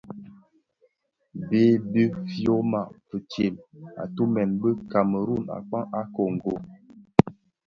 Bë 1.47 1.61
bi 1.91 2.03
fyoma 2.29 2.81
fistem, 3.07 3.53
atumèn 4.03 4.49
bi 4.61 4.69
Kameru 4.91 5.37
a 5.55 5.57
kpaň 5.67 5.83
a 5.99 6.01
kongo. 6.15 6.53